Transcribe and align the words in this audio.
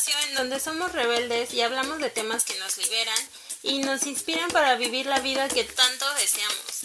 espacio 0.00 0.30
en 0.30 0.34
donde 0.36 0.60
somos 0.60 0.92
rebeldes 0.92 1.52
y 1.52 1.60
hablamos 1.60 1.98
de 1.98 2.10
temas 2.10 2.44
que 2.44 2.58
nos 2.58 2.78
liberan 2.78 3.18
y 3.62 3.80
nos 3.80 4.06
inspiran 4.06 4.50
para 4.50 4.76
vivir 4.76 5.06
la 5.06 5.20
vida 5.20 5.48
que 5.48 5.64
tanto 5.64 6.06
deseamos. 6.14 6.84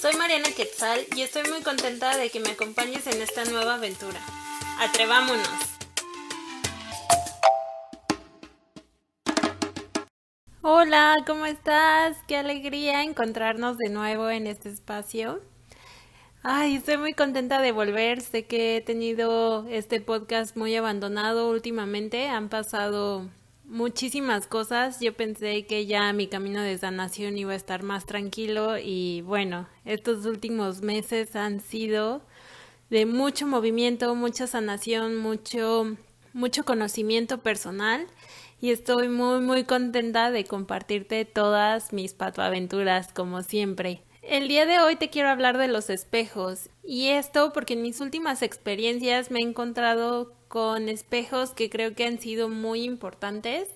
Soy 0.00 0.14
Mariana 0.14 0.50
Quetzal 0.52 1.04
y 1.16 1.22
estoy 1.22 1.48
muy 1.50 1.62
contenta 1.62 2.16
de 2.16 2.30
que 2.30 2.40
me 2.40 2.50
acompañes 2.50 3.06
en 3.06 3.20
esta 3.20 3.44
nueva 3.46 3.74
aventura. 3.74 4.20
¡Atrevámonos! 4.78 5.48
Hola, 10.62 11.16
¿cómo 11.26 11.46
estás? 11.46 12.16
Qué 12.28 12.36
alegría 12.36 13.02
encontrarnos 13.02 13.76
de 13.76 13.88
nuevo 13.88 14.30
en 14.30 14.46
este 14.46 14.68
espacio. 14.68 15.42
Ay, 16.44 16.74
estoy 16.74 16.96
muy 16.96 17.14
contenta 17.14 17.60
de 17.60 17.70
volver. 17.70 18.20
Sé 18.20 18.46
que 18.46 18.76
he 18.76 18.80
tenido 18.80 19.64
este 19.68 20.00
podcast 20.00 20.56
muy 20.56 20.74
abandonado 20.74 21.48
últimamente. 21.48 22.26
Han 22.26 22.48
pasado 22.48 23.28
muchísimas 23.64 24.48
cosas. 24.48 24.98
Yo 24.98 25.14
pensé 25.14 25.66
que 25.66 25.86
ya 25.86 26.12
mi 26.12 26.26
camino 26.26 26.60
de 26.60 26.76
sanación 26.76 27.38
iba 27.38 27.52
a 27.52 27.56
estar 27.56 27.84
más 27.84 28.06
tranquilo 28.06 28.76
y 28.76 29.20
bueno, 29.22 29.68
estos 29.84 30.26
últimos 30.26 30.82
meses 30.82 31.36
han 31.36 31.60
sido 31.60 32.22
de 32.90 33.06
mucho 33.06 33.46
movimiento, 33.46 34.12
mucha 34.16 34.48
sanación, 34.48 35.16
mucho 35.16 35.96
mucho 36.32 36.64
conocimiento 36.64 37.38
personal 37.38 38.06
y 38.60 38.70
estoy 38.70 39.08
muy 39.08 39.40
muy 39.40 39.62
contenta 39.64 40.32
de 40.32 40.44
compartirte 40.44 41.24
todas 41.24 41.92
mis 41.92 42.14
patoaventuras 42.14 43.12
como 43.12 43.42
siempre. 43.42 44.02
El 44.22 44.46
día 44.46 44.66
de 44.66 44.78
hoy 44.78 44.94
te 44.94 45.10
quiero 45.10 45.30
hablar 45.30 45.58
de 45.58 45.66
los 45.66 45.90
espejos 45.90 46.70
y 46.84 47.08
esto 47.08 47.52
porque 47.52 47.74
en 47.74 47.82
mis 47.82 48.00
últimas 48.00 48.42
experiencias 48.42 49.32
me 49.32 49.40
he 49.40 49.42
encontrado 49.42 50.32
con 50.46 50.88
espejos 50.88 51.50
que 51.50 51.68
creo 51.68 51.96
que 51.96 52.04
han 52.04 52.20
sido 52.20 52.48
muy 52.48 52.84
importantes. 52.84 53.68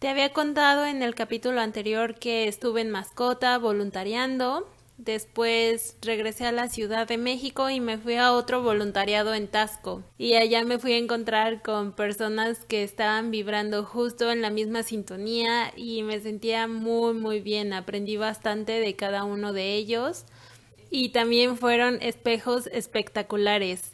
Te 0.00 0.08
había 0.08 0.32
contado 0.32 0.86
en 0.86 1.04
el 1.04 1.14
capítulo 1.14 1.60
anterior 1.60 2.16
que 2.16 2.48
estuve 2.48 2.80
en 2.80 2.90
mascota 2.90 3.56
voluntariando 3.58 4.68
Después 5.04 5.96
regresé 6.02 6.44
a 6.44 6.52
la 6.52 6.68
Ciudad 6.68 7.08
de 7.08 7.16
México 7.16 7.70
y 7.70 7.80
me 7.80 7.96
fui 7.96 8.16
a 8.16 8.34
otro 8.34 8.62
voluntariado 8.62 9.32
en 9.32 9.48
Tasco. 9.48 10.02
Y 10.18 10.34
allá 10.34 10.62
me 10.62 10.78
fui 10.78 10.92
a 10.92 10.98
encontrar 10.98 11.62
con 11.62 11.92
personas 11.92 12.66
que 12.66 12.82
estaban 12.82 13.30
vibrando 13.30 13.82
justo 13.82 14.30
en 14.30 14.42
la 14.42 14.50
misma 14.50 14.82
sintonía 14.82 15.72
y 15.74 16.02
me 16.02 16.20
sentía 16.20 16.66
muy 16.66 17.14
muy 17.14 17.40
bien. 17.40 17.72
Aprendí 17.72 18.18
bastante 18.18 18.72
de 18.72 18.94
cada 18.94 19.24
uno 19.24 19.54
de 19.54 19.74
ellos. 19.74 20.26
Y 20.90 21.12
también 21.12 21.56
fueron 21.56 21.96
espejos 22.02 22.66
espectaculares. 22.66 23.92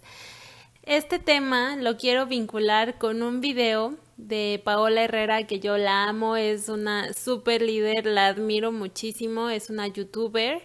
Este 0.82 1.20
tema 1.20 1.76
lo 1.76 1.96
quiero 1.96 2.26
vincular 2.26 2.98
con 2.98 3.22
un 3.22 3.40
video 3.40 3.94
de 4.16 4.60
Paola 4.64 5.04
Herrera 5.04 5.46
que 5.46 5.60
yo 5.60 5.76
la 5.76 6.08
amo, 6.08 6.36
es 6.36 6.68
una 6.68 7.12
super 7.12 7.62
líder, 7.62 8.06
la 8.06 8.26
admiro 8.26 8.72
muchísimo, 8.72 9.50
es 9.50 9.70
una 9.70 9.86
youtuber 9.86 10.62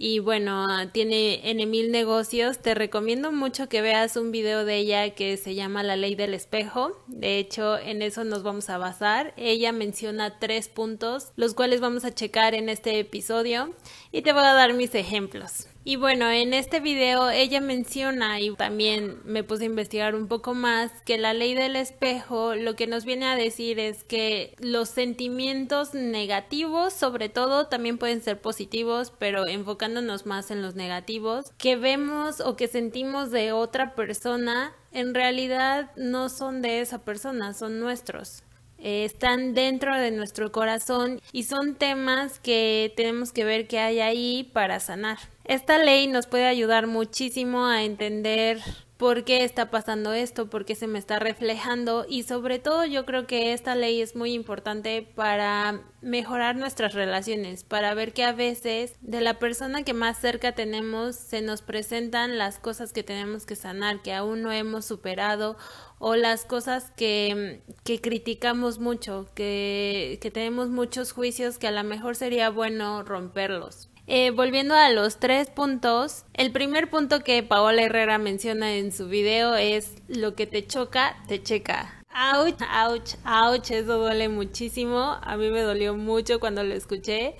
y 0.00 0.20
bueno, 0.20 0.64
tiene 0.92 1.50
en 1.50 1.68
mil 1.68 1.90
negocios. 1.90 2.60
Te 2.60 2.76
recomiendo 2.76 3.32
mucho 3.32 3.68
que 3.68 3.82
veas 3.82 4.16
un 4.16 4.30
video 4.30 4.64
de 4.64 4.76
ella 4.76 5.10
que 5.10 5.36
se 5.36 5.56
llama 5.56 5.82
La 5.82 5.96
ley 5.96 6.14
del 6.14 6.34
espejo. 6.34 6.96
De 7.08 7.38
hecho, 7.38 7.76
en 7.76 8.00
eso 8.02 8.22
nos 8.22 8.44
vamos 8.44 8.70
a 8.70 8.78
basar. 8.78 9.34
Ella 9.36 9.72
menciona 9.72 10.38
tres 10.38 10.68
puntos, 10.68 11.32
los 11.34 11.52
cuales 11.52 11.80
vamos 11.80 12.04
a 12.04 12.14
checar 12.14 12.54
en 12.54 12.68
este 12.68 13.00
episodio 13.00 13.74
y 14.12 14.22
te 14.22 14.32
voy 14.32 14.44
a 14.44 14.54
dar 14.54 14.72
mis 14.72 14.94
ejemplos. 14.94 15.66
Y 15.84 15.96
bueno, 15.96 16.28
en 16.28 16.52
este 16.52 16.80
video 16.80 17.30
ella 17.30 17.60
menciona 17.60 18.40
y 18.40 18.54
también 18.54 19.20
me 19.24 19.42
puse 19.42 19.62
a 19.62 19.66
investigar 19.66 20.14
un 20.14 20.28
poco 20.28 20.52
más 20.52 20.92
que 21.06 21.16
la 21.16 21.32
ley 21.32 21.54
del 21.54 21.76
espejo 21.76 22.54
lo 22.54 22.76
que 22.76 22.86
nos 22.86 23.04
viene 23.04 23.26
a 23.26 23.36
decir 23.36 23.78
es 23.78 24.04
que 24.04 24.54
los 24.58 24.90
sentimientos 24.90 25.94
negativos 25.94 26.92
sobre 26.92 27.28
todo 27.28 27.68
también 27.68 27.96
pueden 27.96 28.22
ser 28.22 28.40
positivos, 28.40 29.12
pero 29.18 29.46
enfocándonos 29.46 30.26
más 30.26 30.50
en 30.50 30.60
los 30.60 30.74
negativos, 30.74 31.52
que 31.56 31.76
vemos 31.76 32.40
o 32.40 32.56
que 32.56 32.68
sentimos 32.68 33.30
de 33.30 33.52
otra 33.52 33.94
persona 33.94 34.74
en 34.92 35.14
realidad 35.14 35.90
no 35.96 36.28
son 36.28 36.62
de 36.62 36.80
esa 36.80 36.98
persona, 37.04 37.54
son 37.54 37.78
nuestros. 37.80 38.42
Eh, 38.78 39.04
están 39.04 39.54
dentro 39.54 39.96
de 39.96 40.10
nuestro 40.10 40.52
corazón 40.52 41.20
y 41.32 41.44
son 41.44 41.74
temas 41.74 42.38
que 42.38 42.92
tenemos 42.96 43.32
que 43.32 43.44
ver 43.44 43.66
qué 43.66 43.78
hay 43.80 44.00
ahí 44.00 44.50
para 44.52 44.80
sanar. 44.80 45.18
Esta 45.44 45.78
ley 45.78 46.06
nos 46.06 46.26
puede 46.26 46.46
ayudar 46.46 46.86
muchísimo 46.86 47.66
a 47.66 47.82
entender 47.82 48.60
por 48.98 49.22
qué 49.22 49.44
está 49.44 49.70
pasando 49.70 50.12
esto, 50.12 50.50
por 50.50 50.64
qué 50.64 50.74
se 50.74 50.88
me 50.88 50.98
está 50.98 51.20
reflejando 51.20 52.04
y 52.08 52.24
sobre 52.24 52.58
todo 52.58 52.84
yo 52.84 53.06
creo 53.06 53.28
que 53.28 53.52
esta 53.52 53.76
ley 53.76 54.02
es 54.02 54.16
muy 54.16 54.34
importante 54.34 55.08
para 55.14 55.82
mejorar 56.02 56.56
nuestras 56.56 56.94
relaciones, 56.94 57.62
para 57.62 57.94
ver 57.94 58.12
que 58.12 58.24
a 58.24 58.32
veces 58.32 58.96
de 59.00 59.20
la 59.20 59.38
persona 59.38 59.84
que 59.84 59.94
más 59.94 60.18
cerca 60.18 60.52
tenemos 60.52 61.14
se 61.14 61.42
nos 61.42 61.62
presentan 61.62 62.38
las 62.38 62.58
cosas 62.58 62.92
que 62.92 63.04
tenemos 63.04 63.46
que 63.46 63.54
sanar, 63.54 64.02
que 64.02 64.12
aún 64.12 64.42
no 64.42 64.50
hemos 64.50 64.84
superado 64.84 65.56
o 66.00 66.16
las 66.16 66.44
cosas 66.44 66.90
que, 66.96 67.62
que 67.84 68.00
criticamos 68.00 68.80
mucho, 68.80 69.28
que, 69.36 70.18
que 70.20 70.32
tenemos 70.32 70.70
muchos 70.70 71.12
juicios 71.12 71.58
que 71.58 71.68
a 71.68 71.72
lo 71.72 71.84
mejor 71.84 72.16
sería 72.16 72.50
bueno 72.50 73.04
romperlos. 73.04 73.87
Eh, 74.10 74.30
volviendo 74.30 74.74
a 74.74 74.88
los 74.88 75.18
tres 75.18 75.50
puntos, 75.50 76.24
el 76.32 76.50
primer 76.50 76.88
punto 76.88 77.20
que 77.20 77.42
Paola 77.42 77.82
Herrera 77.82 78.16
menciona 78.16 78.74
en 78.76 78.90
su 78.90 79.06
video 79.06 79.54
es 79.54 79.96
lo 80.08 80.34
que 80.34 80.46
te 80.46 80.66
choca, 80.66 81.22
te 81.28 81.42
checa. 81.42 82.02
Ouch, 82.34 82.58
ouch, 82.86 83.16
ouch, 83.26 83.70
eso 83.70 83.98
duele 83.98 84.30
muchísimo. 84.30 85.18
A 85.20 85.36
mí 85.36 85.50
me 85.50 85.60
dolió 85.60 85.94
mucho 85.94 86.40
cuando 86.40 86.64
lo 86.64 86.72
escuché. 86.74 87.36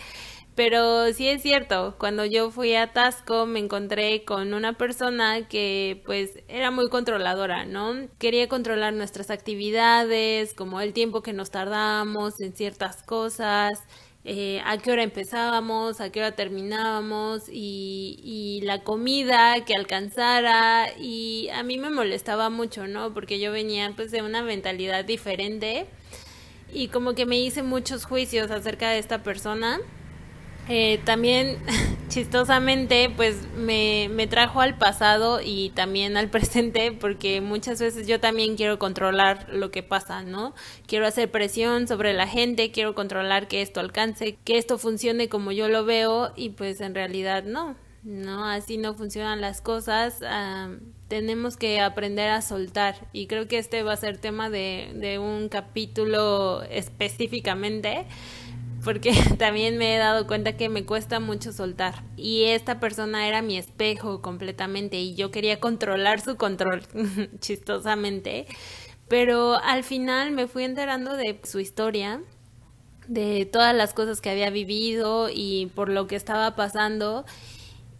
Pero 0.54 1.10
sí 1.14 1.28
es 1.28 1.40
cierto, 1.40 1.94
cuando 1.98 2.24
yo 2.26 2.50
fui 2.50 2.74
a 2.74 2.92
Tasco 2.92 3.46
me 3.46 3.60
encontré 3.60 4.24
con 4.24 4.52
una 4.54 4.72
persona 4.76 5.48
que 5.48 6.02
pues 6.04 6.32
era 6.48 6.70
muy 6.72 6.88
controladora, 6.90 7.64
¿no? 7.64 7.94
Quería 8.18 8.48
controlar 8.48 8.92
nuestras 8.92 9.30
actividades, 9.30 10.54
como 10.54 10.80
el 10.80 10.92
tiempo 10.92 11.22
que 11.22 11.32
nos 11.32 11.50
tardamos 11.50 12.40
en 12.40 12.54
ciertas 12.56 13.04
cosas, 13.04 13.70
eh, 14.30 14.60
a 14.66 14.76
qué 14.76 14.92
hora 14.92 15.02
empezábamos, 15.02 16.02
a 16.02 16.10
qué 16.12 16.20
hora 16.20 16.32
terminábamos 16.32 17.44
y, 17.50 18.60
la 18.62 18.82
comida 18.82 19.64
que 19.64 19.74
alcanzara 19.74 20.88
y 21.00 21.48
a 21.48 21.62
mí 21.62 21.78
me 21.78 21.88
molestaba 21.88 22.50
mucho, 22.50 22.86
¿no? 22.86 23.14
Porque 23.14 23.40
yo 23.40 23.52
venía 23.52 23.90
pues 23.96 24.10
de 24.10 24.20
una 24.20 24.42
mentalidad 24.42 25.06
diferente 25.06 25.86
y 26.70 26.88
como 26.88 27.14
que 27.14 27.24
me 27.24 27.38
hice 27.38 27.62
muchos 27.62 28.04
juicios 28.04 28.50
acerca 28.50 28.90
de 28.90 28.98
esta 28.98 29.22
persona 29.22 29.78
eh, 30.68 31.00
también 31.06 31.56
chistosamente 32.08 33.10
pues 33.14 33.36
me, 33.56 34.08
me, 34.10 34.26
trajo 34.26 34.60
al 34.60 34.76
pasado 34.76 35.40
y 35.42 35.70
también 35.70 36.16
al 36.16 36.28
presente 36.30 36.92
porque 36.92 37.40
muchas 37.40 37.80
veces 37.80 38.06
yo 38.06 38.20
también 38.20 38.56
quiero 38.56 38.78
controlar 38.78 39.46
lo 39.50 39.70
que 39.70 39.82
pasa, 39.82 40.22
¿no? 40.22 40.54
Quiero 40.86 41.06
hacer 41.06 41.30
presión 41.30 41.86
sobre 41.86 42.14
la 42.14 42.26
gente, 42.26 42.70
quiero 42.70 42.94
controlar 42.94 43.48
que 43.48 43.62
esto 43.62 43.80
alcance, 43.80 44.38
que 44.44 44.58
esto 44.58 44.78
funcione 44.78 45.28
como 45.28 45.52
yo 45.52 45.68
lo 45.68 45.84
veo 45.84 46.32
y 46.36 46.50
pues 46.50 46.80
en 46.80 46.94
realidad 46.94 47.44
no, 47.44 47.76
no, 48.02 48.44
así 48.46 48.78
no 48.78 48.94
funcionan 48.94 49.40
las 49.40 49.60
cosas. 49.60 50.20
tenemos 51.08 51.56
que 51.56 51.80
aprender 51.80 52.30
a 52.30 52.42
soltar 52.42 53.08
y 53.12 53.26
creo 53.26 53.48
que 53.48 53.58
este 53.58 53.82
va 53.82 53.92
a 53.92 53.96
ser 53.96 54.18
tema 54.18 54.50
de, 54.50 54.92
de 54.94 55.18
un 55.18 55.48
capítulo 55.48 56.62
específicamente 56.64 58.06
porque 58.84 59.12
también 59.38 59.76
me 59.78 59.94
he 59.94 59.98
dado 59.98 60.26
cuenta 60.26 60.56
que 60.56 60.68
me 60.68 60.84
cuesta 60.84 61.20
mucho 61.20 61.52
soltar. 61.52 62.04
Y 62.16 62.44
esta 62.44 62.80
persona 62.80 63.28
era 63.28 63.42
mi 63.42 63.56
espejo 63.56 64.22
completamente 64.22 64.98
y 64.98 65.14
yo 65.14 65.30
quería 65.30 65.60
controlar 65.60 66.20
su 66.20 66.36
control, 66.36 66.82
chistosamente. 67.40 68.46
Pero 69.08 69.56
al 69.56 69.84
final 69.84 70.32
me 70.32 70.46
fui 70.46 70.64
enterando 70.64 71.16
de 71.16 71.40
su 71.44 71.60
historia, 71.60 72.22
de 73.06 73.46
todas 73.46 73.74
las 73.74 73.94
cosas 73.94 74.20
que 74.20 74.30
había 74.30 74.50
vivido 74.50 75.30
y 75.32 75.70
por 75.74 75.88
lo 75.88 76.06
que 76.06 76.16
estaba 76.16 76.54
pasando. 76.56 77.24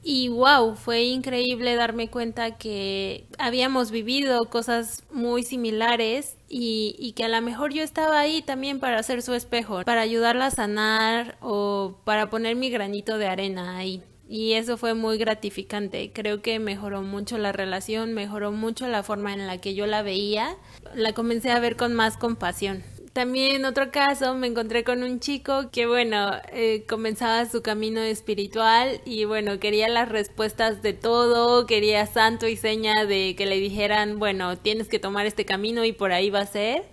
Y 0.03 0.29
wow, 0.29 0.75
fue 0.77 1.03
increíble 1.03 1.75
darme 1.75 2.09
cuenta 2.09 2.57
que 2.57 3.27
habíamos 3.39 3.91
vivido 3.91 4.45
cosas 4.49 5.05
muy 5.11 5.43
similares 5.43 6.37
y, 6.49 6.95
y, 6.99 7.13
que 7.13 7.25
a 7.25 7.29
lo 7.29 7.43
mejor 7.43 7.73
yo 7.73 7.83
estaba 7.83 8.21
ahí 8.21 8.41
también 8.41 8.81
para 8.81 8.99
hacer 8.99 9.23
su 9.23 9.35
espejo, 9.35 9.83
para 9.85 10.01
ayudarla 10.01 10.47
a 10.47 10.51
sanar 10.51 11.37
o 11.41 11.99
para 12.05 12.31
poner 12.31 12.57
mi 12.57 12.71
granito 12.71 13.19
de 13.19 13.27
arena 13.27 13.77
ahí. 13.77 14.03
Y 14.29 14.53
eso 14.53 14.77
fue 14.77 14.93
muy 14.93 15.17
gratificante. 15.17 16.13
Creo 16.13 16.43
que 16.43 16.59
mejoró 16.59 17.03
mucho 17.03 17.39
la 17.39 17.51
relación, 17.51 18.13
mejoró 18.13 18.53
mucho 18.53 18.87
la 18.87 19.03
forma 19.03 19.33
en 19.33 19.47
la 19.47 19.57
que 19.57 19.75
yo 19.75 19.87
la 19.87 20.03
veía. 20.03 20.57
La 20.95 21.15
comencé 21.15 21.51
a 21.51 21.61
ver 21.61 21.77
con 21.77 21.95
más 21.95 22.19
compasión. 22.19 22.85
También 23.13 23.65
otro 23.65 23.91
caso 23.91 24.35
me 24.35 24.47
encontré 24.47 24.85
con 24.85 25.03
un 25.03 25.19
chico 25.19 25.71
que, 25.73 25.87
bueno, 25.87 26.31
eh, 26.53 26.85
comenzaba 26.89 27.47
su 27.47 27.63
camino 27.63 28.01
espiritual 28.01 29.01
y, 29.05 29.25
bueno, 29.25 29.59
quería 29.59 29.89
las 29.89 30.09
respuestas 30.09 30.83
de 30.83 30.93
todo, 30.93 31.67
quería 31.67 32.07
santo 32.07 32.47
y 32.47 32.57
seña 32.57 33.07
de 33.07 33.35
que 33.37 33.47
le 33.47 33.57
dijeran, 33.59 34.19
bueno, 34.21 34.57
tienes 34.59 34.89
que 34.89 34.99
tomar 35.01 35.27
este 35.27 35.45
camino 35.45 35.85
y 35.85 35.93
por 35.93 36.13
ahí 36.13 36.31
va 36.31 36.41
a 36.41 36.47
ser. 36.47 36.85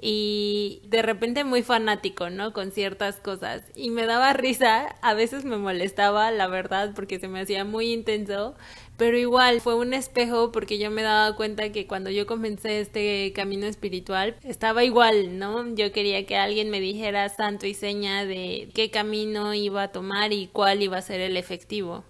y 0.00 0.80
de 0.86 1.02
repente 1.02 1.44
muy 1.44 1.62
fanático, 1.64 2.30
¿no? 2.30 2.52
Con 2.52 2.70
ciertas 2.72 3.16
cosas. 3.20 3.62
Y 3.74 3.90
me 3.90 4.06
daba 4.06 4.32
risa, 4.32 4.96
a 5.02 5.14
veces 5.14 5.44
me 5.44 5.56
molestaba, 5.58 6.30
la 6.30 6.46
verdad, 6.48 6.92
porque 6.94 7.18
se 7.18 7.28
me 7.28 7.40
hacía 7.40 7.64
muy 7.64 7.92
intenso, 7.92 8.54
pero 8.98 9.16
igual 9.16 9.60
fue 9.60 9.76
un 9.76 9.94
espejo 9.94 10.50
porque 10.50 10.76
yo 10.76 10.90
me 10.90 11.02
daba 11.02 11.36
cuenta 11.36 11.70
que 11.70 11.86
cuando 11.86 12.10
yo 12.10 12.26
comencé 12.26 12.80
este 12.80 13.32
camino 13.32 13.66
espiritual 13.66 14.36
estaba 14.42 14.82
igual, 14.82 15.38
¿no? 15.38 15.72
Yo 15.76 15.92
quería 15.92 16.26
que 16.26 16.36
alguien 16.36 16.68
me 16.68 16.80
dijera 16.80 17.28
santo 17.28 17.66
y 17.68 17.74
seña 17.74 18.26
de 18.26 18.68
qué 18.74 18.90
camino 18.90 19.54
iba 19.54 19.84
a 19.84 19.92
tomar 19.92 20.32
y 20.32 20.48
cuál 20.48 20.82
iba 20.82 20.98
a 20.98 21.02
ser 21.02 21.20
el 21.20 21.36
efectivo. 21.36 22.04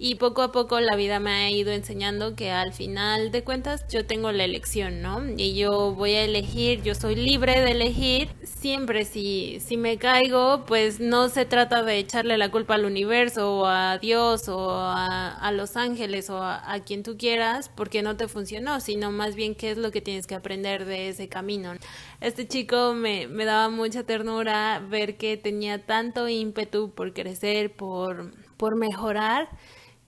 Y 0.00 0.14
poco 0.14 0.42
a 0.42 0.52
poco 0.52 0.78
la 0.78 0.94
vida 0.94 1.18
me 1.18 1.32
ha 1.32 1.50
ido 1.50 1.72
enseñando 1.72 2.36
que 2.36 2.52
al 2.52 2.72
final 2.72 3.32
de 3.32 3.42
cuentas 3.42 3.84
yo 3.88 4.06
tengo 4.06 4.30
la 4.30 4.44
elección, 4.44 5.02
¿no? 5.02 5.20
Y 5.36 5.56
yo 5.56 5.92
voy 5.92 6.12
a 6.12 6.22
elegir, 6.22 6.82
yo 6.82 6.94
soy 6.94 7.16
libre 7.16 7.60
de 7.60 7.72
elegir. 7.72 8.28
Siempre 8.44 9.04
si, 9.04 9.58
si 9.58 9.76
me 9.76 9.98
caigo, 9.98 10.64
pues 10.66 11.00
no 11.00 11.28
se 11.28 11.46
trata 11.46 11.82
de 11.82 11.98
echarle 11.98 12.38
la 12.38 12.52
culpa 12.52 12.76
al 12.76 12.84
universo 12.84 13.58
o 13.58 13.66
a 13.66 13.98
Dios 13.98 14.48
o 14.48 14.70
a, 14.70 15.50
los 15.52 15.76
ángeles 15.76 16.30
o 16.30 16.44
a, 16.44 16.72
a, 16.72 16.84
quien 16.84 17.02
tú 17.02 17.16
quieras 17.18 17.68
porque 17.68 18.02
no 18.02 18.16
te 18.16 18.28
funcionó, 18.28 18.78
sino 18.78 19.10
más 19.10 19.34
bien 19.34 19.56
qué 19.56 19.72
es 19.72 19.78
lo 19.78 19.90
que 19.90 20.00
tienes 20.00 20.28
que 20.28 20.36
aprender 20.36 20.84
de 20.84 21.08
ese 21.08 21.28
camino. 21.28 21.72
Este 22.20 22.46
chico 22.46 22.94
me, 22.94 23.26
me 23.26 23.44
daba 23.44 23.68
mucha 23.68 24.04
ternura 24.04 24.78
ver 24.78 25.16
que 25.16 25.36
tenía 25.36 25.84
tanto 25.84 26.28
ímpetu 26.28 26.92
por 26.92 27.12
crecer, 27.12 27.74
por, 27.74 28.30
por 28.56 28.76
mejorar 28.76 29.48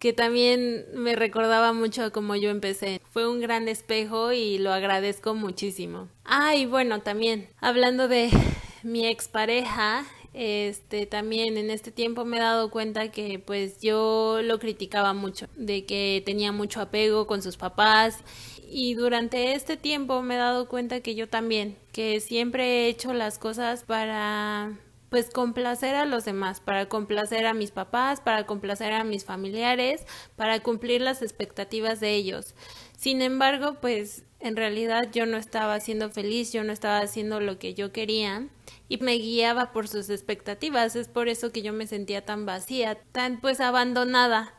que 0.00 0.14
también 0.14 0.86
me 0.94 1.14
recordaba 1.14 1.72
mucho 1.72 2.10
como 2.10 2.34
yo 2.34 2.50
empecé. 2.50 3.00
Fue 3.12 3.28
un 3.28 3.38
gran 3.38 3.68
espejo 3.68 4.32
y 4.32 4.58
lo 4.58 4.72
agradezco 4.72 5.34
muchísimo. 5.34 6.08
Ah, 6.24 6.56
y 6.56 6.66
bueno, 6.66 7.02
también 7.02 7.50
hablando 7.60 8.08
de 8.08 8.30
mi 8.82 9.06
expareja, 9.06 10.06
este 10.32 11.04
también 11.04 11.58
en 11.58 11.70
este 11.70 11.92
tiempo 11.92 12.24
me 12.24 12.38
he 12.38 12.40
dado 12.40 12.70
cuenta 12.70 13.10
que 13.12 13.38
pues 13.38 13.80
yo 13.80 14.40
lo 14.42 14.58
criticaba 14.58 15.12
mucho, 15.12 15.48
de 15.54 15.84
que 15.84 16.22
tenía 16.24 16.50
mucho 16.50 16.80
apego 16.80 17.26
con 17.26 17.42
sus 17.42 17.58
papás 17.58 18.24
y 18.70 18.94
durante 18.94 19.52
este 19.52 19.76
tiempo 19.76 20.22
me 20.22 20.36
he 20.36 20.38
dado 20.38 20.66
cuenta 20.66 21.00
que 21.00 21.14
yo 21.14 21.28
también, 21.28 21.76
que 21.92 22.20
siempre 22.20 22.64
he 22.64 22.88
hecho 22.88 23.12
las 23.12 23.38
cosas 23.38 23.84
para 23.84 24.78
pues 25.10 25.28
complacer 25.28 25.96
a 25.96 26.06
los 26.06 26.24
demás, 26.24 26.60
para 26.60 26.88
complacer 26.88 27.44
a 27.46 27.52
mis 27.52 27.72
papás, 27.72 28.20
para 28.20 28.46
complacer 28.46 28.92
a 28.92 29.04
mis 29.04 29.24
familiares, 29.24 30.06
para 30.36 30.60
cumplir 30.60 31.00
las 31.00 31.20
expectativas 31.20 32.00
de 32.00 32.14
ellos. 32.14 32.54
Sin 32.96 33.20
embargo, 33.20 33.78
pues 33.80 34.24
en 34.38 34.56
realidad 34.56 35.10
yo 35.12 35.26
no 35.26 35.36
estaba 35.36 35.78
siendo 35.80 36.10
feliz, 36.10 36.52
yo 36.52 36.64
no 36.64 36.72
estaba 36.72 37.00
haciendo 37.00 37.40
lo 37.40 37.58
que 37.58 37.74
yo 37.74 37.92
quería 37.92 38.46
y 38.88 38.98
me 38.98 39.14
guiaba 39.14 39.72
por 39.72 39.88
sus 39.88 40.08
expectativas. 40.10 40.96
Es 40.96 41.08
por 41.08 41.28
eso 41.28 41.52
que 41.52 41.62
yo 41.62 41.72
me 41.72 41.86
sentía 41.86 42.24
tan 42.24 42.46
vacía, 42.46 42.98
tan 43.12 43.40
pues 43.40 43.60
abandonada. 43.60 44.54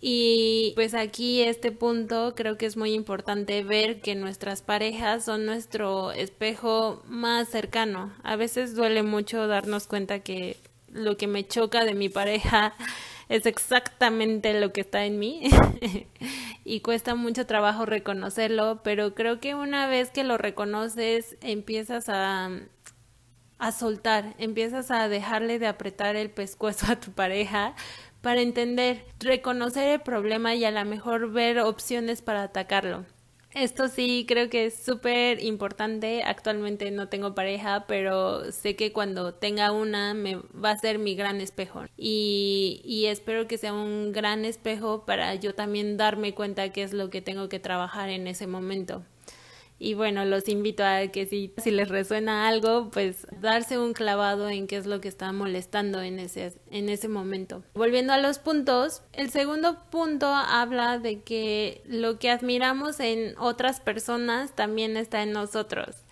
Y 0.00 0.72
pues 0.74 0.94
aquí 0.94 1.42
este 1.42 1.72
punto 1.72 2.34
creo 2.36 2.58
que 2.58 2.66
es 2.66 2.76
muy 2.76 2.92
importante 2.92 3.62
ver 3.62 4.00
que 4.00 4.14
nuestras 4.14 4.60
parejas 4.62 5.24
son 5.24 5.46
nuestro 5.46 6.12
espejo 6.12 7.02
más 7.06 7.48
cercano. 7.48 8.12
A 8.22 8.36
veces 8.36 8.74
duele 8.74 9.02
mucho 9.02 9.46
darnos 9.46 9.86
cuenta 9.86 10.20
que 10.20 10.58
lo 10.92 11.16
que 11.16 11.26
me 11.26 11.46
choca 11.46 11.84
de 11.84 11.94
mi 11.94 12.08
pareja 12.08 12.74
es 13.28 13.46
exactamente 13.46 14.58
lo 14.60 14.72
que 14.72 14.82
está 14.82 15.04
en 15.06 15.18
mí 15.18 15.48
y 16.64 16.80
cuesta 16.80 17.14
mucho 17.14 17.46
trabajo 17.46 17.86
reconocerlo, 17.86 18.80
pero 18.84 19.14
creo 19.14 19.40
que 19.40 19.54
una 19.54 19.88
vez 19.88 20.10
que 20.10 20.24
lo 20.24 20.36
reconoces 20.36 21.36
empiezas 21.40 22.08
a, 22.08 22.50
a 23.58 23.72
soltar, 23.72 24.34
empiezas 24.38 24.90
a 24.90 25.08
dejarle 25.08 25.58
de 25.58 25.66
apretar 25.66 26.16
el 26.16 26.30
pescuezo 26.30 26.86
a 26.92 27.00
tu 27.00 27.12
pareja 27.12 27.74
para 28.26 28.40
entender, 28.40 29.04
reconocer 29.20 29.88
el 29.88 30.00
problema 30.00 30.56
y 30.56 30.64
a 30.64 30.72
lo 30.72 30.84
mejor 30.84 31.30
ver 31.30 31.60
opciones 31.60 32.22
para 32.22 32.42
atacarlo. 32.42 33.04
Esto 33.54 33.86
sí 33.86 34.24
creo 34.26 34.50
que 34.50 34.66
es 34.66 34.76
súper 34.76 35.40
importante. 35.44 36.24
Actualmente 36.24 36.90
no 36.90 37.08
tengo 37.08 37.36
pareja, 37.36 37.84
pero 37.86 38.50
sé 38.50 38.74
que 38.74 38.92
cuando 38.92 39.32
tenga 39.32 39.70
una 39.70 40.12
me 40.12 40.40
va 40.60 40.72
a 40.72 40.76
ser 40.76 40.98
mi 40.98 41.14
gran 41.14 41.40
espejo. 41.40 41.84
Y, 41.96 42.82
y 42.84 43.06
espero 43.06 43.46
que 43.46 43.58
sea 43.58 43.72
un 43.72 44.10
gran 44.10 44.44
espejo 44.44 45.06
para 45.06 45.36
yo 45.36 45.54
también 45.54 45.96
darme 45.96 46.34
cuenta 46.34 46.72
qué 46.72 46.82
es 46.82 46.92
lo 46.92 47.10
que 47.10 47.22
tengo 47.22 47.48
que 47.48 47.60
trabajar 47.60 48.08
en 48.08 48.26
ese 48.26 48.48
momento. 48.48 49.04
Y 49.78 49.94
bueno, 49.94 50.24
los 50.24 50.48
invito 50.48 50.84
a 50.84 51.06
que 51.08 51.26
si, 51.26 51.52
si 51.58 51.70
les 51.70 51.88
resuena 51.88 52.48
algo, 52.48 52.90
pues 52.90 53.26
darse 53.40 53.78
un 53.78 53.92
clavado 53.92 54.48
en 54.48 54.66
qué 54.66 54.76
es 54.76 54.86
lo 54.86 55.00
que 55.00 55.08
está 55.08 55.32
molestando 55.32 56.00
en 56.00 56.18
ese, 56.18 56.54
en 56.70 56.88
ese 56.88 57.08
momento. 57.08 57.62
Volviendo 57.74 58.12
a 58.12 58.18
los 58.18 58.38
puntos, 58.38 59.02
el 59.12 59.30
segundo 59.30 59.84
punto 59.90 60.26
habla 60.26 60.98
de 60.98 61.20
que 61.20 61.82
lo 61.86 62.18
que 62.18 62.30
admiramos 62.30 63.00
en 63.00 63.36
otras 63.38 63.80
personas 63.80 64.54
también 64.54 64.96
está 64.96 65.22
en 65.22 65.32
nosotros. 65.32 66.05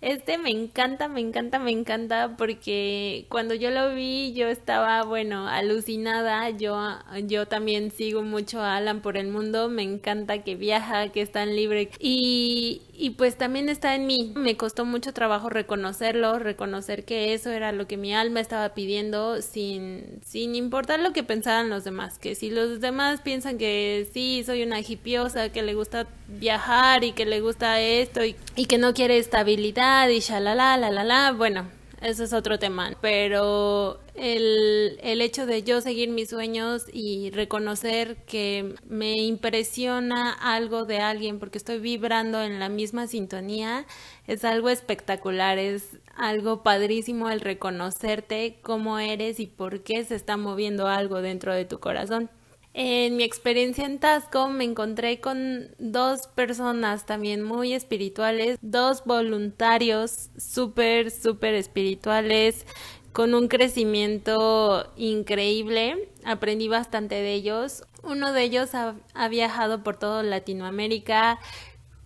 Este 0.00 0.38
me 0.38 0.50
encanta, 0.50 1.08
me 1.08 1.20
encanta, 1.20 1.58
me 1.58 1.72
encanta 1.72 2.36
porque 2.38 3.26
cuando 3.28 3.54
yo 3.54 3.70
lo 3.70 3.92
vi 3.96 4.32
yo 4.32 4.46
estaba, 4.46 5.02
bueno, 5.02 5.48
alucinada. 5.48 6.50
Yo, 6.50 6.78
yo 7.26 7.48
también 7.48 7.90
sigo 7.90 8.22
mucho 8.22 8.60
a 8.60 8.76
Alan 8.76 9.00
por 9.00 9.16
el 9.16 9.26
mundo. 9.26 9.68
Me 9.68 9.82
encanta 9.82 10.44
que 10.44 10.54
viaja, 10.54 11.08
que 11.08 11.20
es 11.20 11.32
tan 11.32 11.56
libre. 11.56 11.90
Y, 11.98 12.82
y 12.92 13.10
pues 13.10 13.36
también 13.36 13.68
está 13.68 13.96
en 13.96 14.06
mí. 14.06 14.32
Me 14.36 14.56
costó 14.56 14.84
mucho 14.84 15.12
trabajo 15.12 15.48
reconocerlo, 15.50 16.38
reconocer 16.38 17.04
que 17.04 17.34
eso 17.34 17.50
era 17.50 17.72
lo 17.72 17.88
que 17.88 17.96
mi 17.96 18.14
alma 18.14 18.38
estaba 18.38 18.74
pidiendo 18.74 19.42
sin, 19.42 20.20
sin 20.24 20.54
importar 20.54 21.00
lo 21.00 21.12
que 21.12 21.24
pensaran 21.24 21.70
los 21.70 21.82
demás. 21.82 22.20
Que 22.20 22.36
si 22.36 22.50
los 22.50 22.80
demás 22.80 23.20
piensan 23.20 23.58
que 23.58 24.08
sí, 24.12 24.44
soy 24.46 24.62
una 24.62 24.78
hipiosa, 24.78 25.50
que 25.50 25.62
le 25.62 25.74
gusta 25.74 26.06
viajar 26.28 27.02
y 27.02 27.12
que 27.12 27.26
le 27.26 27.40
gusta 27.40 27.80
esto 27.80 28.24
y, 28.24 28.36
y 28.54 28.66
que 28.66 28.78
no 28.78 28.94
quiere 28.94 29.18
estabilidad 29.18 29.87
y 30.10 30.20
shalala, 30.20 30.76
la 30.76 30.90
la 30.90 31.02
la, 31.02 31.32
bueno, 31.32 31.66
eso 32.02 32.22
es 32.24 32.32
otro 32.32 32.58
tema. 32.58 32.92
Pero 33.00 34.00
el, 34.14 34.98
el, 35.02 35.20
hecho 35.22 35.46
de 35.46 35.62
yo 35.62 35.80
seguir 35.80 36.10
mis 36.10 36.28
sueños 36.28 36.84
y 36.92 37.30
reconocer 37.30 38.16
que 38.26 38.74
me 38.86 39.12
impresiona 39.16 40.32
algo 40.32 40.84
de 40.84 40.98
alguien 40.98 41.38
porque 41.38 41.58
estoy 41.58 41.78
vibrando 41.78 42.42
en 42.42 42.60
la 42.60 42.68
misma 42.68 43.06
sintonía 43.06 43.86
es 44.26 44.44
algo 44.44 44.68
espectacular, 44.68 45.58
es 45.58 45.96
algo 46.16 46.62
padrísimo 46.62 47.30
el 47.30 47.40
reconocerte 47.40 48.58
cómo 48.62 48.98
eres 48.98 49.40
y 49.40 49.46
por 49.46 49.82
qué 49.82 50.04
se 50.04 50.16
está 50.16 50.36
moviendo 50.36 50.86
algo 50.86 51.22
dentro 51.22 51.54
de 51.54 51.64
tu 51.64 51.80
corazón. 51.80 52.30
En 52.80 53.16
mi 53.16 53.24
experiencia 53.24 53.84
en 53.84 53.98
Tasco 53.98 54.46
me 54.50 54.62
encontré 54.62 55.18
con 55.18 55.74
dos 55.80 56.28
personas 56.28 57.06
también 57.06 57.42
muy 57.42 57.72
espirituales, 57.72 58.56
dos 58.62 59.02
voluntarios 59.04 60.30
súper, 60.36 61.10
súper 61.10 61.54
espirituales, 61.54 62.64
con 63.12 63.34
un 63.34 63.48
crecimiento 63.48 64.92
increíble. 64.96 66.08
Aprendí 66.24 66.68
bastante 66.68 67.16
de 67.16 67.34
ellos. 67.34 67.82
Uno 68.04 68.32
de 68.32 68.44
ellos 68.44 68.70
ha, 68.76 69.28
viajado 69.28 69.82
por 69.82 69.96
toda 69.96 70.22
Latinoamérica, 70.22 71.40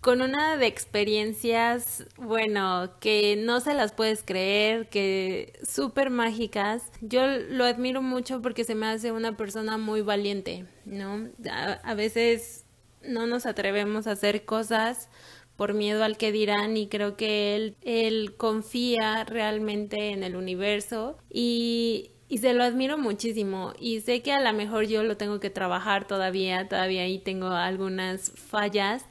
con 0.03 0.21
una 0.21 0.57
de 0.57 0.67
experiencias, 0.67 2.05
bueno, 2.17 2.91
que 2.99 3.37
no 3.37 3.61
se 3.61 3.73
las 3.73 3.93
puedes 3.93 4.21
creer, 4.21 4.89
que 4.89 5.53
súper 5.63 6.09
mágicas. 6.09 6.91
Yo 6.99 7.25
lo 7.25 7.63
admiro 7.63 8.01
mucho 8.01 8.41
porque 8.41 8.65
se 8.65 8.75
me 8.75 8.85
hace 8.87 9.13
una 9.13 9.37
persona 9.37 9.77
muy 9.77 10.01
valiente, 10.01 10.65
¿no? 10.83 11.29
A, 11.49 11.93
veces 11.93 12.65
no 13.01 13.27
nos 13.27 13.45
atrevemos 13.45 14.05
a 14.05 14.11
hacer 14.11 14.43
cosas 14.43 15.09
por 15.55 15.73
miedo 15.73 16.03
al 16.03 16.17
que 16.17 16.33
dirán 16.33 16.75
y 16.75 16.87
creo 16.87 17.15
que 17.15 17.55
él, 17.55 17.77
él 17.81 18.35
confía 18.35 19.23
realmente 19.23 20.09
en 20.09 20.23
el 20.23 20.35
universo 20.35 21.17
y, 21.29 22.11
y 22.27 22.39
se 22.39 22.53
lo 22.53 22.65
admiro 22.65 22.97
muchísimo 22.97 23.71
y 23.79 24.01
sé 24.01 24.21
que 24.21 24.33
a 24.33 24.41
lo 24.41 24.51
mejor 24.51 24.85
yo 24.85 25.03
lo 25.03 25.15
tengo 25.15 25.39
que 25.39 25.49
trabajar 25.49 26.05
todavía, 26.07 26.67
todavía 26.67 27.03
ahí 27.03 27.19
tengo 27.19 27.47
algunas 27.47 28.31
fallas, 28.31 29.05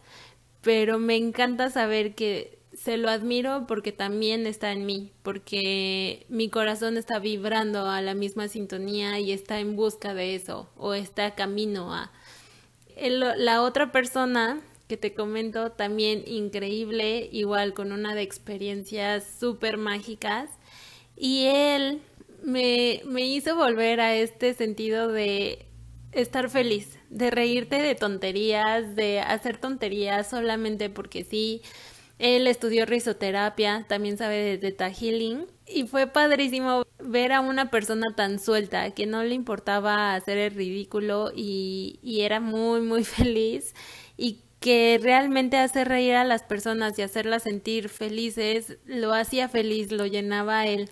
pero 0.62 0.98
me 0.98 1.16
encanta 1.16 1.70
saber 1.70 2.14
que 2.14 2.58
se 2.72 2.96
lo 2.96 3.10
admiro 3.10 3.66
porque 3.66 3.92
también 3.92 4.46
está 4.46 4.72
en 4.72 4.86
mí, 4.86 5.12
porque 5.22 6.24
mi 6.28 6.48
corazón 6.48 6.96
está 6.96 7.18
vibrando 7.18 7.86
a 7.86 8.00
la 8.00 8.14
misma 8.14 8.48
sintonía 8.48 9.20
y 9.20 9.32
está 9.32 9.60
en 9.60 9.76
busca 9.76 10.14
de 10.14 10.34
eso 10.34 10.70
o 10.76 10.94
está 10.94 11.34
camino 11.34 11.92
a... 11.94 12.10
la 12.96 13.62
otra 13.62 13.92
persona 13.92 14.60
que 14.88 14.96
te 14.96 15.14
comento 15.14 15.72
también 15.72 16.22
increíble, 16.26 17.28
igual 17.32 17.74
con 17.74 17.92
una 17.92 18.14
de 18.14 18.22
experiencias 18.22 19.24
súper 19.38 19.76
mágicas 19.76 20.50
y 21.16 21.46
él 21.46 22.02
me, 22.42 23.02
me 23.04 23.22
hizo 23.26 23.56
volver 23.56 24.00
a 24.00 24.14
este 24.14 24.54
sentido 24.54 25.08
de 25.08 25.66
estar 26.12 26.50
feliz, 26.50 26.98
de 27.10 27.30
reírte 27.30 27.76
de 27.80 27.94
tonterías, 27.94 28.94
de 28.96 29.20
hacer 29.20 29.58
tonterías 29.58 30.28
solamente 30.28 30.90
porque 30.90 31.24
sí. 31.24 31.62
Él 32.18 32.46
estudió 32.46 32.86
risoterapia, 32.86 33.84
también 33.88 34.16
sabe 34.16 34.36
de 34.36 34.58
Theta 34.58 34.90
Healing 34.90 35.46
y 35.66 35.86
fue 35.86 36.06
padrísimo 36.06 36.84
ver 37.00 37.32
a 37.32 37.40
una 37.40 37.70
persona 37.70 38.14
tan 38.14 38.38
suelta 38.38 38.90
que 38.92 39.06
no 39.06 39.24
le 39.24 39.34
importaba 39.34 40.14
hacer 40.14 40.38
el 40.38 40.54
ridículo 40.54 41.32
y, 41.34 41.98
y 42.02 42.20
era 42.20 42.38
muy 42.40 42.80
muy 42.80 43.04
feliz 43.04 43.74
y 44.16 44.40
que 44.60 45.00
realmente 45.02 45.56
hacer 45.56 45.88
reír 45.88 46.14
a 46.14 46.24
las 46.24 46.44
personas 46.44 46.96
y 46.98 47.02
hacerlas 47.02 47.42
sentir 47.42 47.88
felices 47.88 48.78
lo 48.86 49.12
hacía 49.12 49.48
feliz, 49.48 49.90
lo 49.90 50.06
llenaba 50.06 50.66
él. 50.66 50.90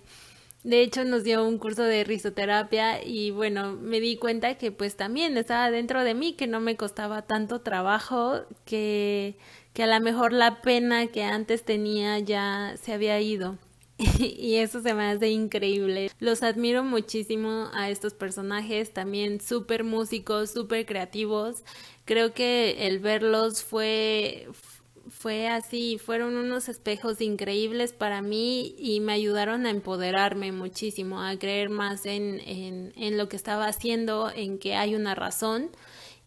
De 0.63 0.81
hecho, 0.81 1.03
nos 1.05 1.23
dio 1.23 1.43
un 1.43 1.57
curso 1.57 1.83
de 1.83 2.03
risoterapia 2.03 3.03
y 3.03 3.31
bueno, 3.31 3.73
me 3.73 3.99
di 3.99 4.17
cuenta 4.17 4.55
que 4.57 4.71
pues 4.71 4.95
también 4.95 5.35
estaba 5.37 5.71
dentro 5.71 6.03
de 6.03 6.13
mí, 6.13 6.33
que 6.33 6.45
no 6.45 6.59
me 6.59 6.77
costaba 6.77 7.23
tanto 7.23 7.61
trabajo, 7.61 8.41
que, 8.65 9.37
que 9.73 9.83
a 9.83 9.87
lo 9.87 9.99
mejor 10.03 10.33
la 10.33 10.61
pena 10.61 11.07
que 11.07 11.23
antes 11.23 11.63
tenía 11.63 12.19
ya 12.19 12.75
se 12.79 12.93
había 12.93 13.19
ido. 13.19 13.57
y 14.19 14.55
eso 14.55 14.81
se 14.81 14.93
me 14.93 15.05
hace 15.05 15.29
increíble. 15.29 16.11
Los 16.19 16.43
admiro 16.43 16.83
muchísimo 16.83 17.69
a 17.73 17.89
estos 17.89 18.13
personajes, 18.13 18.93
también 18.93 19.41
súper 19.41 19.83
músicos, 19.83 20.51
súper 20.51 20.85
creativos. 20.85 21.63
Creo 22.05 22.33
que 22.33 22.87
el 22.87 22.99
verlos 22.99 23.63
fue 23.63 24.47
fue 24.53 24.80
así, 25.25 25.97
fueron 25.97 26.35
unos 26.35 26.69
espejos 26.69 27.21
increíbles 27.21 27.93
para 27.93 28.21
mí 28.21 28.75
y 28.77 28.99
me 28.99 29.13
ayudaron 29.13 29.65
a 29.65 29.69
empoderarme 29.69 30.51
muchísimo, 30.51 31.21
a 31.21 31.37
creer 31.37 31.69
más 31.69 32.05
en, 32.05 32.39
en, 32.41 32.93
en 32.95 33.17
lo 33.17 33.29
que 33.29 33.35
estaba 33.35 33.65
haciendo, 33.67 34.31
en 34.33 34.57
que 34.57 34.75
hay 34.75 34.95
una 34.95 35.15
razón 35.15 35.69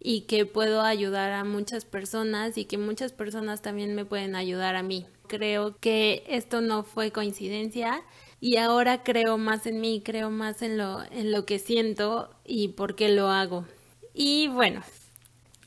y 0.01 0.23
que 0.23 0.47
puedo 0.47 0.83
ayudar 0.83 1.33
a 1.33 1.45
muchas 1.45 1.85
personas 1.85 2.59
y 2.59 2.67
que 2.67 2.79
muchas 2.79 3.13
personas 3.13 3.63
también 3.63 3.95
me 3.95 4.05
pueden 4.05 4.37
ayudar 4.37 4.77
a 4.77 4.83
mí. 4.83 5.07
Creo 5.29 5.79
que 5.79 6.23
esto 6.29 6.61
no 6.61 6.85
fue 6.85 7.11
coincidencia 7.11 8.03
y 8.41 8.59
ahora 8.59 9.03
creo 9.03 9.39
más 9.39 9.67
en 9.67 9.81
mí, 9.81 10.03
creo 10.05 10.31
más 10.31 10.61
en 10.61 10.77
lo, 10.77 11.03
en 11.11 11.33
lo 11.33 11.47
que 11.47 11.59
siento 11.59 12.31
y 12.45 12.69
por 12.69 12.95
qué 12.95 13.09
lo 13.09 13.29
hago. 13.29 13.67
Y 14.13 14.49
bueno, 14.49 14.83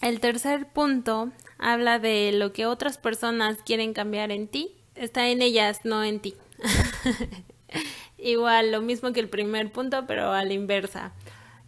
el 0.02 0.20
tercer 0.20 0.72
punto 0.72 1.32
habla 1.58 2.00
de 2.00 2.32
lo 2.34 2.54
que 2.54 2.66
otras 2.66 2.98
personas 2.98 3.58
quieren 3.66 3.94
cambiar 3.94 4.32
en 4.32 4.48
ti. 4.48 4.72
Está 4.96 5.30
en 5.30 5.42
ellas, 5.42 5.82
no 5.84 6.04
en 6.04 6.20
ti. 6.20 6.36
Igual, 8.18 8.72
lo 8.72 8.82
mismo 8.82 9.14
que 9.14 9.20
el 9.20 9.30
primer 9.30 9.72
punto, 9.72 10.06
pero 10.08 10.32
a 10.32 10.44
la 10.44 10.54
inversa. 10.54 11.14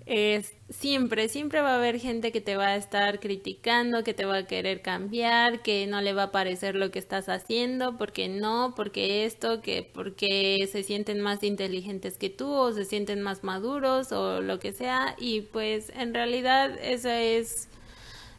Es 0.06 0.54
siempre, 0.70 1.30
siempre 1.30 1.62
va 1.62 1.74
a 1.74 1.76
haber 1.76 2.00
gente 2.00 2.32
que 2.32 2.42
te 2.42 2.56
va 2.56 2.70
a 2.70 2.76
estar 2.76 3.20
criticando, 3.20 4.04
que 4.04 4.16
te 4.16 4.26
va 4.26 4.38
a 4.38 4.48
querer 4.48 4.82
cambiar, 4.82 5.62
que 5.62 5.86
no 5.88 6.02
le 6.02 6.14
va 6.14 6.24
a 6.24 6.32
parecer 6.32 6.76
lo 6.76 6.90
que 6.90 6.98
estás 6.98 7.30
haciendo, 7.30 7.98
porque 7.98 8.28
no, 8.28 8.74
porque 8.76 9.26
esto, 9.26 9.62
que 9.62 9.84
porque 9.84 10.68
se 10.72 10.82
sienten 10.84 11.22
más 11.22 11.44
inteligentes 11.44 12.18
que 12.18 12.30
tú 12.30 12.52
o 12.52 12.74
se 12.74 12.86
sienten 12.86 13.22
más 13.22 13.44
maduros 13.44 14.12
o 14.12 14.42
lo 14.42 14.60
que 14.60 14.74
sea. 14.74 15.16
Y 15.20 15.42
pues 15.42 15.92
en 15.96 16.14
realidad 16.14 16.76
esa 16.82 17.22
es 17.22 17.68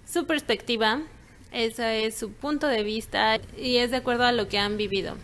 su 0.05 0.27
perspectiva 0.27 1.03
ese 1.53 2.07
es 2.07 2.17
su 2.17 2.33
punto 2.33 2.67
de 2.67 2.83
vista 2.83 3.41
y 3.57 3.77
es 3.77 3.91
de 3.91 3.99
acuerdo 3.99 4.25
a 4.25 4.33
lo 4.33 4.49
que 4.49 4.59
han 4.59 4.77
vivido. 4.77 5.17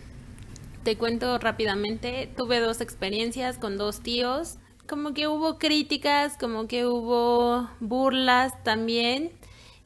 Te 0.82 0.96
cuento 0.96 1.38
rápidamente, 1.38 2.28
tuve 2.36 2.60
dos 2.60 2.80
experiencias 2.80 3.58
con 3.58 3.76
dos 3.76 4.00
tíos, 4.00 4.58
como 4.86 5.14
que 5.14 5.28
hubo 5.28 5.58
críticas, 5.58 6.36
como 6.38 6.68
que 6.68 6.86
hubo 6.86 7.68
burlas 7.80 8.62
también 8.62 9.32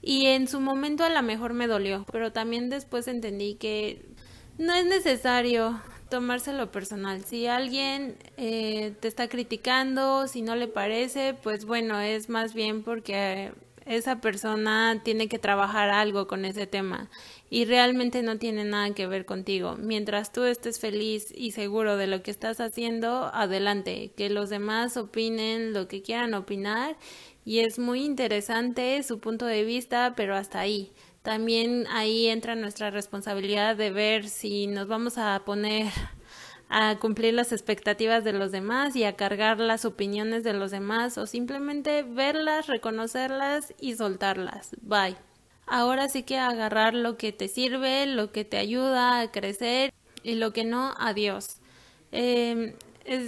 y 0.03 0.27
en 0.27 0.49
su 0.49 0.61
momento 0.61 1.05
a 1.05 1.11
lo 1.11 1.23
mejor 1.23 1.53
me 1.55 1.67
dolió, 1.67 2.05
pero 2.11 2.33
también 2.33 2.71
después 2.71 3.09
entendí 3.09 3.55
que 3.55 4.07
no 4.59 4.75
es 4.75 4.85
necesario 4.85 5.81
tomárselo 6.11 6.71
personal. 6.71 7.25
Si 7.25 7.47
alguien 7.47 8.17
eh, 8.37 8.95
te 9.01 9.09
está 9.09 9.29
criticando, 9.29 10.27
si 10.27 10.43
no 10.43 10.57
le 10.57 10.69
parece, 10.69 11.35
pues 11.43 11.65
bueno, 11.65 11.99
es 12.01 12.29
más 12.29 12.53
bien 12.53 12.83
porque 12.83 13.53
esa 13.91 14.21
persona 14.21 15.01
tiene 15.03 15.29
que 15.29 15.41
trabajar 15.41 15.91
algo 15.91 16.29
con 16.29 16.45
ese 16.45 16.67
tema 16.67 17.11
y 17.51 17.65
realmente 17.65 18.23
no 18.23 18.39
tiene 18.39 18.65
nada 18.65 18.95
que 18.95 19.09
ver 19.09 19.27
contigo. 19.27 19.77
Mientras 19.77 20.33
tú 20.33 20.45
estés 20.45 20.79
feliz 20.79 21.33
y 21.37 21.51
seguro 21.51 21.97
de 21.97 22.07
lo 22.07 22.23
que 22.23 22.31
estás 22.31 22.61
haciendo, 22.61 23.31
adelante, 23.35 24.13
que 24.17 24.31
los 24.31 24.49
demás 24.49 24.97
opinen 24.97 25.73
lo 25.73 25.89
que 25.89 26.03
quieran 26.03 26.35
opinar 26.35 26.97
y 27.45 27.59
es 27.59 27.81
muy 27.81 28.05
interesante 28.05 29.03
su 29.03 29.19
punto 29.19 29.45
de 29.47 29.65
vista, 29.65 30.15
pero 30.17 30.37
hasta 30.37 30.61
ahí. 30.61 30.93
También 31.23 31.87
ahí 31.91 32.29
entra 32.29 32.55
nuestra 32.55 32.91
responsabilidad 32.91 33.75
de 33.75 33.91
ver 33.91 34.29
si 34.29 34.69
nos 34.69 34.87
vamos 34.87 35.19
a 35.19 35.43
poner 35.45 35.89
a 36.71 36.97
cumplir 37.01 37.35
las 37.35 37.51
expectativas 37.51 38.23
de 38.23 38.33
los 38.33 38.53
demás 38.53 38.95
y 38.95 39.03
a 39.03 39.17
cargar 39.17 39.59
las 39.59 39.85
opiniones 39.85 40.45
de 40.45 40.53
los 40.53 40.71
demás 40.71 41.19
o 41.19 41.27
simplemente 41.27 42.05
verlas, 42.05 42.69
reconocerlas 42.69 43.75
y 43.81 43.97
soltarlas. 43.97 44.71
Bye. 44.81 45.17
Ahora 45.67 46.09
sí 46.09 46.23
que 46.23 46.39
agarrar 46.39 46.95
lo 46.95 47.17
que 47.17 47.33
te 47.33 47.49
sirve, 47.49 48.07
lo 48.07 48.31
que 48.31 48.45
te 48.45 48.57
ayuda 48.57 49.21
a 49.21 49.33
crecer 49.33 49.93
y 50.23 50.37
lo 50.37 50.53
que 50.53 50.65
no, 50.65 50.95
adiós. 50.97 51.59
Eh, 52.13 52.77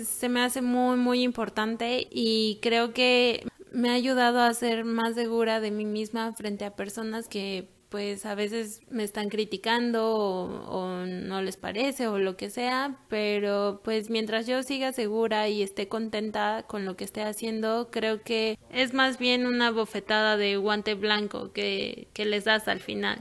se 0.05 0.29
me 0.29 0.41
hace 0.41 0.63
muy, 0.63 0.97
muy 0.97 1.23
importante 1.23 2.07
y 2.11 2.61
creo 2.63 2.93
que 2.93 3.45
me 3.73 3.91
ha 3.91 3.95
ayudado 3.95 4.41
a 4.41 4.55
ser 4.55 4.85
más 4.85 5.15
segura 5.15 5.61
de 5.61 5.73
mí 5.73 5.85
misma 5.85 6.33
frente 6.33 6.65
a 6.65 6.77
personas 6.77 7.27
que 7.27 7.69
pues 7.93 8.25
a 8.25 8.35
veces 8.35 8.81
me 8.89 9.05
están 9.05 9.29
criticando 9.29 10.15
o, 10.17 11.05
no 11.05 11.43
les 11.43 11.59
parece 11.59 12.09
o 12.09 12.19
lo 12.19 12.39
que 12.39 12.49
sea, 12.49 12.97
pero 13.11 13.83
pues 13.85 14.09
mientras 14.09 14.47
yo 14.47 14.63
siga 14.63 14.95
segura 14.95 15.49
y 15.51 15.63
esté 15.63 15.89
contenta 15.89 16.65
con 16.67 16.87
lo 16.87 16.97
que 16.97 17.05
esté 17.05 17.21
haciendo, 17.21 17.91
creo 17.93 18.23
que 18.23 18.59
es 18.71 18.95
más 18.95 19.19
bien 19.19 19.45
una 19.45 19.71
bofetada 19.71 20.39
de 20.39 20.57
guante 20.57 20.95
blanco 20.95 21.53
que, 21.53 22.09
que 22.15 22.25
les 22.25 22.45
das 22.45 22.67
al 22.67 22.81
final. 22.81 23.19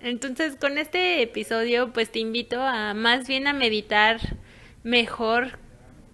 Entonces 0.00 0.54
con 0.54 0.78
este 0.78 1.20
episodio 1.20 1.92
pues 1.92 2.12
te 2.12 2.20
invito 2.20 2.62
a 2.62 2.94
más 2.94 3.26
bien 3.26 3.48
a 3.48 3.52
meditar 3.52 4.20
mejor 4.84 5.58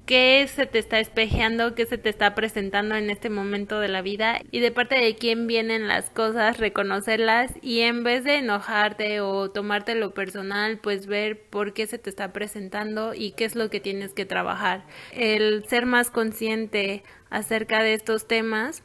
qué 0.09 0.49
se 0.49 0.65
te 0.65 0.79
está 0.79 1.00
espejeando, 1.00 1.75
qué 1.75 1.85
se 1.85 1.99
te 1.99 2.09
está 2.09 2.35
presentando 2.35 2.97
en 2.97 3.11
este 3.11 3.29
momento 3.29 3.79
de 3.79 3.88
la 3.88 4.00
vida 4.00 4.41
y 4.50 4.61
de 4.61 4.73
parte 4.73 4.99
de 4.99 5.15
quién 5.17 5.47
vienen 5.47 5.87
las 5.87 6.09
cosas, 6.09 6.57
reconocerlas 6.57 7.53
y 7.61 7.81
en 7.81 8.05
vez 8.05 8.25
de 8.25 8.37
enojarte 8.37 9.21
o 9.21 9.50
tomarte 9.50 9.95
lo 9.95 10.15
personal, 10.15 10.79
pues 10.79 11.07
ver 11.07 11.38
por 11.38 11.75
qué 11.75 11.87
se 11.87 11.99
te 11.99 12.09
está 12.09 12.33
presentando 12.33 13.12
y 13.12 13.33
qué 13.33 13.45
es 13.45 13.55
lo 13.55 13.69
que 13.69 13.81
tienes 13.81 14.15
que 14.15 14.25
trabajar. 14.25 14.87
El 15.12 15.67
ser 15.69 15.85
más 15.85 16.11
consciente 16.11 17.03
acerca 17.29 17.83
de 17.83 17.93
estos 17.93 18.27
temas 18.27 18.83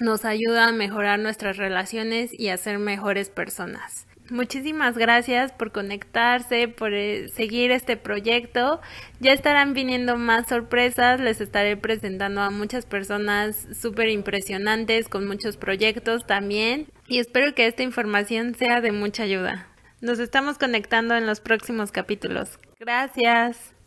nos 0.00 0.24
ayuda 0.24 0.68
a 0.68 0.72
mejorar 0.72 1.18
nuestras 1.18 1.58
relaciones 1.58 2.30
y 2.32 2.48
a 2.48 2.56
ser 2.56 2.78
mejores 2.78 3.28
personas. 3.28 4.07
Muchísimas 4.30 4.98
gracias 4.98 5.52
por 5.52 5.72
conectarse, 5.72 6.68
por 6.68 6.92
eh, 6.92 7.28
seguir 7.28 7.70
este 7.70 7.96
proyecto. 7.96 8.80
Ya 9.20 9.32
estarán 9.32 9.72
viniendo 9.72 10.16
más 10.16 10.48
sorpresas, 10.48 11.18
les 11.18 11.40
estaré 11.40 11.76
presentando 11.76 12.42
a 12.42 12.50
muchas 12.50 12.84
personas 12.84 13.66
súper 13.80 14.08
impresionantes 14.08 15.08
con 15.08 15.26
muchos 15.26 15.56
proyectos 15.56 16.26
también 16.26 16.88
y 17.06 17.20
espero 17.20 17.54
que 17.54 17.66
esta 17.66 17.82
información 17.82 18.54
sea 18.54 18.80
de 18.82 18.92
mucha 18.92 19.22
ayuda. 19.22 19.66
Nos 20.00 20.18
estamos 20.18 20.58
conectando 20.58 21.16
en 21.16 21.26
los 21.26 21.40
próximos 21.40 21.90
capítulos. 21.90 22.58
Gracias. 22.78 23.77